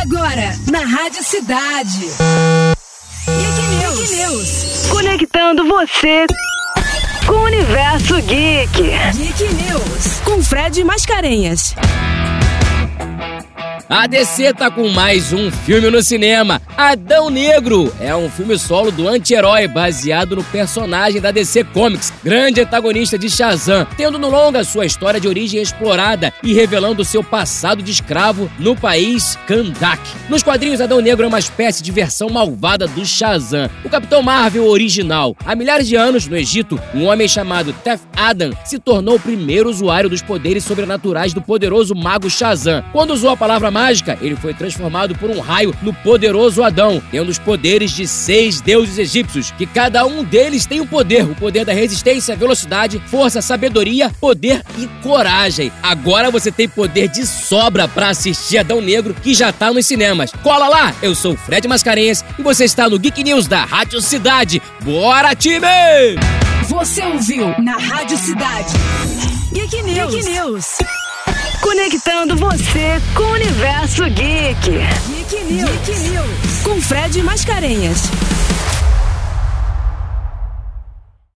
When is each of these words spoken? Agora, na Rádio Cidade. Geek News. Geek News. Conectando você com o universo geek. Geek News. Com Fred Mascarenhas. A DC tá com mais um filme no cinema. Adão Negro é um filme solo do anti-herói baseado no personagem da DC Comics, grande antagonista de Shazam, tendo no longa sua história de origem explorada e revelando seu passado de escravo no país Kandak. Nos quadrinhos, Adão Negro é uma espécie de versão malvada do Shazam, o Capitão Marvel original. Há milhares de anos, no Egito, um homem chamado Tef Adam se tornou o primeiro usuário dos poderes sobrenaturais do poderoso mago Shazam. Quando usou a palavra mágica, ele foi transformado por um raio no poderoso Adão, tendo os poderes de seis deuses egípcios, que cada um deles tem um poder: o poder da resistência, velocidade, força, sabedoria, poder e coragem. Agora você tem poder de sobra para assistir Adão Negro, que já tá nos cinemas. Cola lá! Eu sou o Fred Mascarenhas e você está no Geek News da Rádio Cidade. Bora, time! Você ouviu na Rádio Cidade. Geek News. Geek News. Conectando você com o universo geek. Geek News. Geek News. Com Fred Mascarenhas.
Agora, 0.00 0.54
na 0.70 0.80
Rádio 0.80 1.24
Cidade. 1.24 2.10
Geek 3.26 3.62
News. 3.76 4.10
Geek 4.10 4.16
News. 4.16 4.86
Conectando 4.90 5.66
você 5.66 6.26
com 7.26 7.32
o 7.32 7.44
universo 7.44 8.14
geek. 8.22 8.90
Geek 9.14 9.54
News. 9.54 10.20
Com 10.24 10.42
Fred 10.42 10.84
Mascarenhas. 10.84 11.74
A 13.88 14.08
DC 14.08 14.52
tá 14.52 14.68
com 14.68 14.88
mais 14.88 15.32
um 15.32 15.48
filme 15.48 15.88
no 15.90 16.02
cinema. 16.02 16.60
Adão 16.76 17.30
Negro 17.30 17.92
é 18.00 18.14
um 18.16 18.28
filme 18.28 18.58
solo 18.58 18.90
do 18.90 19.06
anti-herói 19.06 19.68
baseado 19.68 20.34
no 20.34 20.42
personagem 20.42 21.20
da 21.20 21.30
DC 21.30 21.62
Comics, 21.64 22.12
grande 22.22 22.60
antagonista 22.60 23.16
de 23.16 23.30
Shazam, 23.30 23.86
tendo 23.96 24.18
no 24.18 24.28
longa 24.28 24.64
sua 24.64 24.86
história 24.86 25.20
de 25.20 25.28
origem 25.28 25.62
explorada 25.62 26.34
e 26.42 26.52
revelando 26.52 27.04
seu 27.04 27.22
passado 27.22 27.80
de 27.80 27.92
escravo 27.92 28.50
no 28.58 28.74
país 28.74 29.38
Kandak. 29.46 30.02
Nos 30.28 30.42
quadrinhos, 30.42 30.80
Adão 30.80 31.00
Negro 31.00 31.24
é 31.24 31.28
uma 31.28 31.38
espécie 31.38 31.80
de 31.80 31.92
versão 31.92 32.28
malvada 32.28 32.88
do 32.88 33.06
Shazam, 33.06 33.70
o 33.84 33.88
Capitão 33.88 34.20
Marvel 34.20 34.66
original. 34.66 35.36
Há 35.44 35.54
milhares 35.54 35.86
de 35.86 35.94
anos, 35.94 36.26
no 36.26 36.36
Egito, 36.36 36.78
um 36.92 37.04
homem 37.04 37.28
chamado 37.28 37.72
Tef 37.84 38.02
Adam 38.16 38.50
se 38.64 38.80
tornou 38.80 39.14
o 39.14 39.20
primeiro 39.20 39.70
usuário 39.70 40.10
dos 40.10 40.22
poderes 40.22 40.64
sobrenaturais 40.64 41.32
do 41.32 41.40
poderoso 41.40 41.94
mago 41.94 42.28
Shazam. 42.28 42.82
Quando 42.92 43.12
usou 43.12 43.30
a 43.30 43.36
palavra 43.36 43.70
mágica, 43.76 44.16
ele 44.22 44.34
foi 44.34 44.54
transformado 44.54 45.14
por 45.16 45.28
um 45.28 45.38
raio 45.38 45.74
no 45.82 45.92
poderoso 45.92 46.62
Adão, 46.62 47.02
tendo 47.10 47.28
os 47.28 47.38
poderes 47.38 47.90
de 47.90 48.08
seis 48.08 48.58
deuses 48.58 48.96
egípcios, 48.96 49.50
que 49.50 49.66
cada 49.66 50.06
um 50.06 50.24
deles 50.24 50.64
tem 50.64 50.80
um 50.80 50.86
poder: 50.86 51.24
o 51.24 51.34
poder 51.34 51.66
da 51.66 51.74
resistência, 51.74 52.34
velocidade, 52.34 53.02
força, 53.06 53.42
sabedoria, 53.42 54.10
poder 54.18 54.62
e 54.78 54.86
coragem. 55.02 55.70
Agora 55.82 56.30
você 56.30 56.50
tem 56.50 56.66
poder 56.66 57.08
de 57.08 57.26
sobra 57.26 57.86
para 57.86 58.08
assistir 58.08 58.56
Adão 58.56 58.80
Negro, 58.80 59.14
que 59.14 59.34
já 59.34 59.52
tá 59.52 59.70
nos 59.70 59.86
cinemas. 59.86 60.32
Cola 60.42 60.68
lá! 60.68 60.94
Eu 61.02 61.14
sou 61.14 61.34
o 61.34 61.36
Fred 61.36 61.68
Mascarenhas 61.68 62.24
e 62.38 62.42
você 62.42 62.64
está 62.64 62.88
no 62.88 62.98
Geek 62.98 63.22
News 63.22 63.46
da 63.46 63.62
Rádio 63.62 64.00
Cidade. 64.00 64.62
Bora, 64.82 65.34
time! 65.34 66.16
Você 66.68 67.04
ouviu 67.04 67.54
na 67.58 67.76
Rádio 67.76 68.16
Cidade. 68.16 68.72
Geek 69.52 69.82
News. 69.82 70.14
Geek 70.14 70.30
News. 70.30 70.78
Conectando 71.86 72.34
você 72.34 73.00
com 73.14 73.22
o 73.22 73.32
universo 73.34 74.02
geek. 74.10 74.70
Geek 75.06 75.44
News. 75.44 75.70
Geek 75.70 76.00
News. 76.00 76.62
Com 76.64 76.82
Fred 76.82 77.22
Mascarenhas. 77.22 78.10